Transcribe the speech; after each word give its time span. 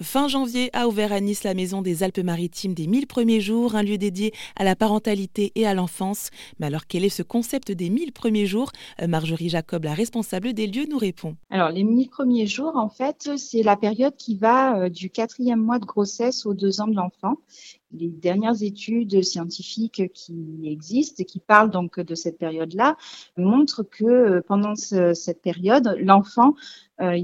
Fin 0.00 0.28
janvier 0.28 0.70
a 0.74 0.86
ouvert 0.86 1.12
à 1.12 1.20
Nice 1.20 1.42
la 1.42 1.54
maison 1.54 1.82
des 1.82 2.04
Alpes-Maritimes 2.04 2.72
des 2.72 2.86
1000 2.86 3.08
premiers 3.08 3.40
jours, 3.40 3.74
un 3.74 3.82
lieu 3.82 3.98
dédié 3.98 4.32
à 4.54 4.62
la 4.62 4.76
parentalité 4.76 5.50
et 5.56 5.66
à 5.66 5.74
l'enfance. 5.74 6.30
Mais 6.60 6.66
alors 6.66 6.86
quel 6.86 7.04
est 7.04 7.08
ce 7.08 7.24
concept 7.24 7.72
des 7.72 7.90
1000 7.90 8.12
premiers 8.12 8.46
jours? 8.46 8.70
Marjorie 9.04 9.48
Jacob, 9.48 9.82
la 9.84 9.94
responsable 9.94 10.52
des 10.52 10.68
lieux, 10.68 10.86
nous 10.88 10.98
répond. 10.98 11.36
Alors 11.50 11.70
les 11.70 11.82
1000 11.82 12.10
premiers 12.10 12.46
jours, 12.46 12.76
en 12.76 12.88
fait, 12.88 13.30
c'est 13.36 13.64
la 13.64 13.76
période 13.76 14.14
qui 14.16 14.36
va 14.36 14.78
euh, 14.78 14.88
du 14.88 15.10
quatrième 15.10 15.60
mois 15.60 15.80
de 15.80 15.84
grossesse 15.84 16.46
aux 16.46 16.54
deux 16.54 16.80
ans 16.80 16.86
de 16.86 16.94
l'enfant 16.94 17.34
les 17.92 18.08
dernières 18.08 18.62
études 18.62 19.22
scientifiques 19.22 20.12
qui 20.12 20.60
existent 20.64 21.16
et 21.18 21.24
qui 21.24 21.40
parlent 21.40 21.70
donc 21.70 22.00
de 22.00 22.14
cette 22.14 22.38
période-là 22.38 22.96
montrent 23.36 23.82
que 23.82 24.04
euh, 24.04 24.40
pendant 24.46 24.74
cette 24.74 25.40
période, 25.40 25.96
l'enfant, 26.00 26.54
euh, 27.00 27.18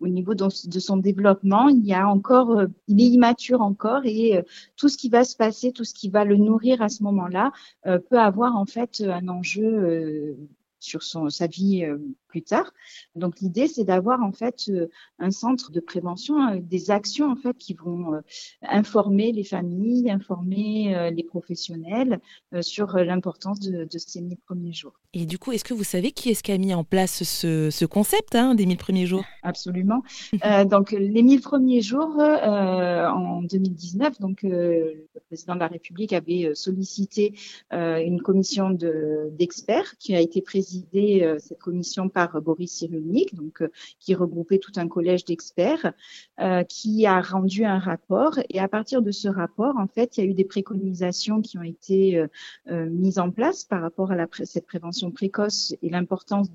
au 0.00 0.08
niveau 0.08 0.34
de, 0.34 0.48
son 0.48 0.96
développement, 0.96 1.68
il 1.68 1.84
y 1.86 1.94
a 1.94 2.08
encore, 2.08 2.58
euh, 2.58 2.66
il 2.88 3.00
est 3.00 3.08
immature 3.08 3.60
encore 3.60 4.02
et 4.04 4.42
tout 4.76 4.88
ce 4.88 4.96
qui 4.96 5.08
va 5.08 5.24
se 5.24 5.36
passer, 5.36 5.72
tout 5.72 5.84
ce 5.84 5.94
qui 5.94 6.08
va 6.08 6.24
le 6.24 6.36
nourrir 6.36 6.82
à 6.82 6.88
ce 6.88 7.02
moment-là, 7.04 7.52
peut 7.84 8.18
avoir 8.18 8.56
en 8.56 8.66
fait 8.66 9.02
un 9.06 9.28
enjeu 9.28 10.36
sur 10.78 11.02
sa 11.02 11.46
vie 11.46 11.84
plus 12.30 12.42
tard. 12.42 12.72
Donc 13.16 13.40
l'idée, 13.40 13.66
c'est 13.66 13.84
d'avoir 13.84 14.22
en 14.22 14.32
fait 14.32 14.64
euh, 14.68 14.86
un 15.18 15.30
centre 15.30 15.70
de 15.72 15.80
prévention, 15.80 16.40
euh, 16.48 16.58
des 16.60 16.90
actions 16.90 17.30
en 17.30 17.36
fait 17.36 17.56
qui 17.58 17.74
vont 17.74 18.14
euh, 18.14 18.20
informer 18.62 19.32
les 19.32 19.44
familles, 19.44 20.10
informer 20.10 21.10
les 21.12 21.24
professionnels 21.24 22.20
sur 22.60 22.96
l'importance 22.96 23.60
de, 23.60 23.86
ces 23.90 24.20
mille 24.20 24.38
premiers 24.38 24.72
jours. 24.72 24.92
Et 25.12 25.26
du 25.26 25.38
coup, 25.38 25.52
est-ce 25.52 25.64
que 25.64 25.74
vous 25.74 25.84
savez 25.84 26.12
qui 26.12 26.30
est-ce 26.30 26.42
qui 26.42 26.52
a 26.52 26.58
mis 26.58 26.72
en 26.72 26.84
place 26.84 27.22
ce, 27.24 27.84
concept 27.84 28.34
hein, 28.34 28.54
des 28.54 28.66
mille 28.66 28.76
premiers 28.76 29.06
jours? 29.06 29.24
Absolument. 29.42 30.02
donc 30.70 30.92
les 30.92 31.22
mille 31.22 31.40
premiers 31.40 31.80
jours 31.80 32.16
en 32.18 33.42
2019, 33.42 34.20
donc 34.20 34.42
le 34.42 35.08
président 35.26 35.54
de 35.54 35.60
la 35.60 35.68
République 35.68 36.12
avait 36.12 36.54
sollicité 36.54 37.34
une 37.72 38.20
commission 38.22 38.70
d'experts 38.70 39.96
qui 39.98 40.14
a 40.14 40.20
été 40.20 40.42
présidée 40.42 41.36
cette 41.38 41.58
commission 41.58 42.08
par 42.08 42.19
par 42.28 42.42
Boris 42.42 42.72
Cyrulnik, 42.72 43.34
donc 43.34 43.62
euh, 43.62 43.68
qui 43.98 44.14
regroupait 44.14 44.58
tout 44.58 44.72
un 44.76 44.88
collège 44.88 45.24
d'experts, 45.24 45.92
euh, 46.40 46.62
qui 46.64 47.06
a 47.06 47.20
rendu 47.20 47.64
un 47.64 47.78
rapport. 47.78 48.38
Et 48.50 48.60
à 48.60 48.68
partir 48.68 49.00
de 49.02 49.10
ce 49.10 49.28
rapport, 49.28 49.76
en 49.78 49.86
fait, 49.86 50.16
il 50.16 50.24
y 50.24 50.26
a 50.26 50.30
eu 50.30 50.34
des 50.34 50.44
préconisations 50.44 51.40
qui 51.40 51.56
ont 51.58 51.62
été 51.62 52.26
euh, 52.70 52.90
mises 52.90 53.18
en 53.18 53.30
place 53.30 53.64
par 53.64 53.80
rapport 53.80 54.12
à 54.12 54.16
cette 54.44 54.66
prévention 54.66 55.10
précoce 55.10 55.74
et 55.82 55.88
l'importance 55.88 56.48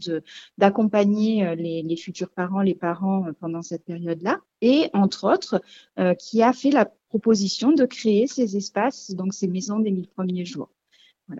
d'accompagner 0.57 1.55
les, 1.55 1.81
les, 1.81 1.97
futurs 1.97 2.29
parents, 2.29 2.61
les 2.61 2.75
parents 2.75 3.27
pendant 3.39 3.61
cette 3.61 3.85
période-là. 3.85 4.39
Et 4.61 4.89
entre 4.93 5.31
autres, 5.31 5.61
qui 6.19 6.41
a 6.41 6.53
fait 6.53 6.71
la 6.71 6.85
proposition 7.09 7.71
de 7.71 7.85
créer 7.85 8.27
ces 8.27 8.57
espaces, 8.57 9.11
donc 9.11 9.33
ces 9.33 9.47
maisons 9.47 9.79
des 9.79 9.91
mille 9.91 10.07
premiers 10.07 10.45
jours. 10.45 10.69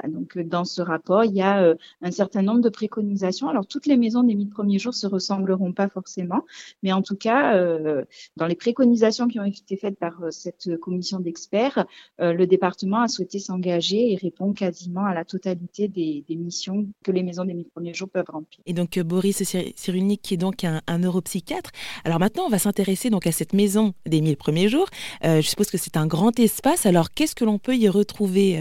Donc 0.08 0.38
euh, 0.38 0.44
dans 0.44 0.66
ce 0.66 0.82
rapport, 0.82 1.24
il 1.24 1.34
y 1.34 1.42
a 1.42 1.62
euh, 1.62 1.76
un 2.02 2.12
certain 2.12 2.42
nombre 2.42 2.62
de 2.62 2.70
préconisations. 2.70 3.50
Alors 3.50 3.68
toutes 3.68 3.86
les 3.86 3.98
maisons 3.98 4.24
des 4.24 4.36
1000 4.36 4.50
premiers 4.50 4.80
jours 4.80 4.94
se 4.94 5.06
ressembleront 5.08 5.74
pas 5.74 5.90
forcément, 5.90 6.44
mais 6.82 6.92
en 6.92 7.02
tout 7.02 7.16
cas, 7.16 7.56
euh, 7.56 8.04
dans 8.36 8.48
les 8.48 8.56
préconisations 8.56 9.28
qui 9.28 9.40
ont 9.40 9.46
été 9.46 9.78
faites 9.78 9.98
par 9.98 10.16
cette 10.32 10.78
commission 10.78 11.20
d'experts, 11.20 11.86
le 12.20 12.46
département 12.46 13.02
a 13.02 13.08
souhaité 13.08 13.40
s'engager 13.40 14.12
et 14.12 14.16
répond 14.16 14.54
quasiment 14.54 15.06
à 15.06 15.14
la 15.14 15.26
totalité 15.26 15.88
des, 15.88 16.24
missions 16.36 16.88
que 17.04 17.12
les 17.12 17.24
maisons 17.24 17.46
des 17.46 17.54
1000 17.54 17.68
premiers 17.68 17.94
jours 17.94 18.10
peuvent 18.10 18.30
remplir. 18.30 18.60
Et 18.66 18.74
donc 18.74 19.00
Boris 19.00 19.44
Cyrulnik, 19.76 20.22
qui 20.22 20.34
est 20.34 20.38
donc 20.38 20.64
un, 20.64 20.82
un 20.88 21.00
neuropsychiatre. 21.00 21.72
Alors 22.04 22.20
maintenant, 22.20 22.44
on 22.46 22.50
va 22.50 22.60
s'intéresser 22.60 23.10
donc 23.10 23.26
à 23.28 23.32
cette 23.32 23.54
maison 23.54 23.94
des 24.06 24.22
1000 24.22 24.38
premiers 24.38 24.68
jours. 24.68 24.88
je 25.24 25.42
suppose 25.42 25.70
que 25.70 25.78
c'est 25.78 25.98
un 25.98 26.08
grand 26.08 26.38
espace. 26.40 26.86
Alors 26.86 27.12
qu'est-ce 27.12 27.36
que 27.36 27.46
l'on 27.46 27.60
peut 27.60 27.76
y 27.76 27.88
retrouver 27.88 28.60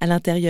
à 0.00 0.06
l'intérieur 0.06 0.47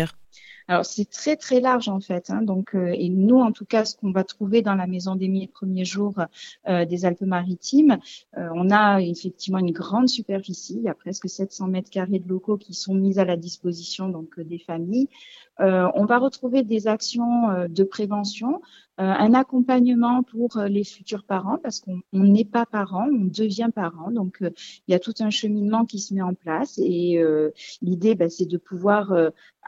alors 0.68 0.84
c'est 0.84 1.06
très 1.06 1.36
très 1.36 1.60
large 1.60 1.88
en 1.88 1.98
fait. 1.98 2.30
Hein, 2.30 2.42
donc 2.42 2.74
euh, 2.74 2.92
et 2.94 3.08
nous 3.08 3.38
en 3.38 3.52
tout 3.52 3.64
cas 3.64 3.86
ce 3.86 3.96
qu'on 3.96 4.12
va 4.12 4.22
trouver 4.22 4.60
dans 4.60 4.74
la 4.74 4.86
maison 4.86 5.16
des 5.16 5.28
mille 5.28 5.48
premiers 5.48 5.86
jours 5.86 6.20
euh, 6.68 6.84
des 6.84 7.06
Alpes-Maritimes, 7.06 7.98
euh, 8.36 8.48
on 8.54 8.70
a 8.70 9.00
effectivement 9.00 9.58
une 9.58 9.72
grande 9.72 10.08
superficie. 10.08 10.74
Il 10.76 10.82
y 10.82 10.88
a 10.88 10.94
presque 10.94 11.28
700 11.28 11.68
mètres 11.68 11.90
carrés 11.90 12.18
de 12.18 12.28
locaux 12.28 12.58
qui 12.58 12.74
sont 12.74 12.94
mis 12.94 13.18
à 13.18 13.24
la 13.24 13.36
disposition 13.36 14.10
donc 14.10 14.38
des 14.38 14.58
familles. 14.58 15.08
on 15.58 16.04
va 16.04 16.18
retrouver 16.18 16.62
des 16.62 16.86
actions 16.86 17.66
de 17.68 17.84
prévention, 17.84 18.60
un 18.98 19.34
accompagnement 19.34 20.22
pour 20.22 20.58
les 20.68 20.84
futurs 20.84 21.24
parents 21.24 21.58
parce 21.62 21.80
qu'on 21.80 22.02
n'est 22.12 22.44
pas 22.44 22.66
parent, 22.66 23.08
on 23.10 23.24
devient 23.24 23.68
parent. 23.74 24.10
Donc 24.10 24.38
il 24.40 24.92
y 24.92 24.94
a 24.94 24.98
tout 24.98 25.14
un 25.20 25.30
cheminement 25.30 25.84
qui 25.84 26.00
se 26.00 26.14
met 26.14 26.22
en 26.22 26.34
place 26.34 26.78
et 26.78 27.22
l'idée 27.80 28.14
bah, 28.14 28.28
c'est 28.28 28.46
de 28.46 28.58
pouvoir 28.58 29.12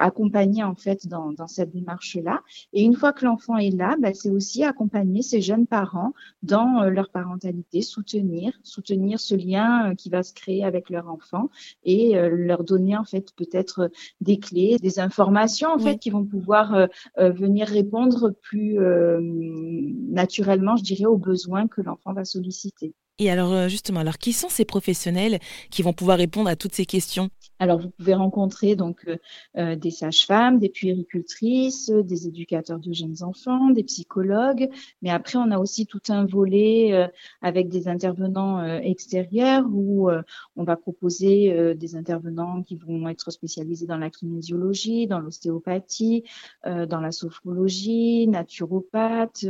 accompagner 0.01 0.65
en 0.65 0.75
fait 0.75 1.07
dans, 1.07 1.33
dans 1.33 1.47
cette 1.47 1.71
démarche-là. 1.71 2.41
Et 2.73 2.83
une 2.83 2.95
fois 2.95 3.13
que 3.13 3.25
l'enfant 3.25 3.57
est 3.57 3.71
là, 3.71 3.97
bah, 4.01 4.13
c'est 4.15 4.31
aussi 4.31 4.65
accompagner 4.65 5.23
ces 5.23 5.41
jeunes 5.41 5.67
parents 5.67 6.13
dans 6.43 6.83
euh, 6.83 6.91
leur 6.91 7.11
parentalité, 7.11 7.83
soutenir, 7.83 8.53
soutenir 8.63 9.21
ce 9.21 9.35
lien 9.35 9.91
euh, 9.91 9.95
qui 9.95 10.09
va 10.09 10.23
se 10.23 10.33
créer 10.33 10.65
avec 10.65 10.91
leur 10.91 11.09
enfant 11.09 11.51
et 11.85 12.17
euh, 12.17 12.29
leur 12.31 12.65
donner 12.65 12.97
en 12.97 13.05
fait 13.05 13.33
peut-être 13.37 13.91
des 14.21 14.39
clés, 14.39 14.79
des 14.81 14.99
informations 14.99 15.71
en 15.71 15.79
fait 15.79 15.99
qui 15.99 16.11
vont 16.11 16.25
pouvoir 16.25 16.89
venir 17.17 17.69
répondre 17.69 18.31
plus 18.31 18.79
naturellement, 19.21 20.77
je 20.77 20.83
dirais, 20.85 21.07
aux 21.07 21.19
besoins 21.19 21.69
que 21.69 21.81
l'enfant 21.81 22.13
va 22.13 22.25
solliciter. 22.25 22.95
Et 23.21 23.31
alors 23.31 23.69
justement, 23.69 24.01
alors 24.01 24.19
qui 24.19 24.33
sont 24.33 24.49
ces 24.49 24.65
professionnels 24.65 25.39
qui 25.71 25.83
vont 25.83 25.93
pouvoir 25.93 26.19
répondre 26.19 26.49
à 26.49 26.57
toutes 26.57 26.75
ces 26.75 26.87
questions? 26.87 27.31
Alors, 27.61 27.79
vous 27.79 27.91
pouvez 27.91 28.15
rencontrer 28.15 28.75
donc 28.75 29.05
euh, 29.07 29.19
euh, 29.59 29.77
des 29.77 29.91
sages-femmes, 29.91 30.59
des 30.59 30.71
puéricultrices, 30.71 31.91
des 31.91 32.27
éducateurs 32.27 32.79
de 32.79 32.91
jeunes 32.95 33.23
enfants, 33.23 33.69
des 33.69 33.85
psychologues, 33.85 34.71
mais 35.03 35.11
après, 35.11 35.37
on 35.37 35.51
a 35.51 35.59
aussi 35.59 35.85
tout 35.85 36.01
un 36.09 36.25
volet 36.25 36.95
euh, 36.95 37.07
avec 37.43 37.69
des 37.69 37.87
intervenants 37.87 38.65
extérieurs 38.81 39.67
où 39.71 40.09
on 40.57 40.65
va 40.65 40.77
proposer 40.77 41.75
des 41.75 41.97
intervenants 41.97 42.63
qui 42.63 42.77
vont 42.77 43.09
être 43.09 43.31
spécialisés 43.31 43.87
dans 43.87 43.99
la 43.99 44.09
kinésiologie, 44.09 45.07
dans 45.07 45.19
l'ostéopathie, 45.19 46.25
dans 46.65 47.01
la 47.01 47.13
sophrologie, 47.13 48.27
naturopathe, 48.29 49.45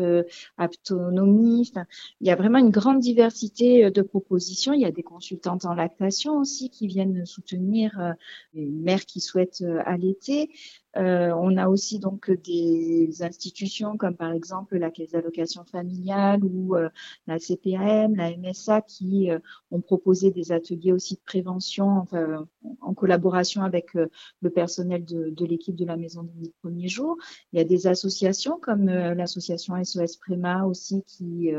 aptonomie. 0.58 1.68
Enfin, 1.70 1.86
il 2.20 2.26
y 2.26 2.30
a 2.30 2.36
vraiment 2.36 2.58
une 2.58 2.70
grande 2.70 3.00
diversité 3.00 3.59
de 3.60 4.02
propositions. 4.02 4.72
Il 4.72 4.80
y 4.80 4.84
a 4.84 4.90
des 4.90 5.02
consultantes 5.02 5.64
en 5.64 5.74
lactation 5.74 6.38
aussi 6.38 6.70
qui 6.70 6.86
viennent 6.86 7.26
soutenir 7.26 7.98
euh, 8.00 8.12
les 8.54 8.66
mères 8.66 9.04
qui 9.06 9.20
souhaitent 9.20 9.62
euh, 9.62 9.82
allaiter. 9.84 10.50
Euh, 10.96 11.30
on 11.36 11.56
a 11.56 11.68
aussi 11.68 12.00
donc 12.00 12.30
des 12.30 13.22
institutions 13.22 13.96
comme 13.96 14.16
par 14.16 14.32
exemple 14.32 14.76
la 14.76 14.90
Caisse 14.90 15.12
d'allocation 15.12 15.64
familiale 15.64 16.42
ou 16.44 16.74
la 17.26 17.38
CPAM, 17.38 18.16
la 18.16 18.36
MSA 18.36 18.82
qui 18.82 19.30
ont 19.70 19.80
proposé 19.80 20.30
des 20.30 20.52
ateliers 20.52 20.92
aussi 20.92 21.14
de 21.14 21.20
prévention 21.24 22.06
en 22.80 22.94
collaboration 22.94 23.62
avec 23.62 23.94
le 23.94 24.50
personnel 24.50 25.04
de, 25.04 25.44
l'équipe 25.44 25.76
de 25.76 25.84
la 25.84 25.96
Maison 25.96 26.24
des 26.24 26.52
premiers 26.60 26.88
jours. 26.88 27.16
Il 27.52 27.58
y 27.58 27.62
a 27.62 27.64
des 27.64 27.86
associations 27.86 28.58
comme 28.60 28.86
l'association 28.86 29.82
SOS 29.82 30.16
Préma 30.16 30.64
aussi 30.64 31.04
qui 31.06 31.50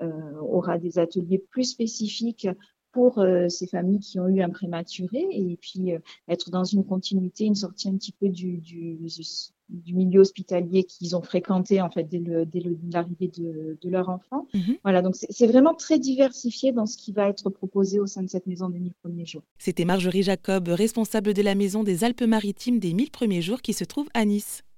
aura 0.00 0.78
des 0.78 0.98
ateliers 0.98 1.38
plus 1.38 1.64
spécifiques 1.64 2.48
pour 2.92 3.18
euh, 3.18 3.48
ces 3.48 3.66
familles 3.66 4.00
qui 4.00 4.20
ont 4.20 4.28
eu 4.28 4.42
un 4.42 4.50
prématuré 4.50 5.26
et 5.30 5.58
puis 5.60 5.92
euh, 5.92 5.98
être 6.28 6.50
dans 6.50 6.64
une 6.64 6.84
continuité, 6.84 7.44
une 7.44 7.54
sortie 7.54 7.88
un 7.88 7.96
petit 7.96 8.12
peu 8.12 8.28
du, 8.28 8.58
du, 8.58 8.98
du 9.68 9.94
milieu 9.94 10.20
hospitalier 10.20 10.84
qu'ils 10.84 11.16
ont 11.16 11.22
fréquenté 11.22 11.80
en 11.80 11.90
fait 11.90 12.04
dès, 12.04 12.18
le, 12.18 12.44
dès 12.44 12.62
l'arrivée 12.92 13.28
de, 13.28 13.78
de, 13.80 13.90
leur 13.90 14.10
enfant. 14.10 14.46
Mhm. 14.54 14.76
Voilà, 14.84 15.02
donc 15.02 15.16
c'est 15.16 15.46
vraiment 15.46 15.74
très 15.74 15.98
diversifié 15.98 16.72
dans 16.72 16.86
ce 16.86 16.96
qui 16.96 17.12
va 17.12 17.28
être 17.28 17.48
proposé 17.50 17.98
au 17.98 18.06
sein 18.06 18.22
de 18.22 18.28
cette 18.28 18.46
maison 18.46 18.68
des 18.68 18.78
1000 18.78 18.92
premiers 19.02 19.26
jours. 19.26 19.42
C'était 19.58 19.84
Marjorie 19.84 20.22
Jacob, 20.22 20.68
responsable 20.68 21.32
de 21.34 21.42
la 21.42 21.54
maison 21.54 21.82
des 21.82 22.04
Alpes-Maritimes 22.04 22.78
des 22.78 22.92
1000 22.92 23.10
premiers 23.10 23.42
jours 23.42 23.62
qui 23.62 23.72
se 23.72 23.84
trouve 23.84 24.08
à 24.14 24.24
Nice. 24.24 24.62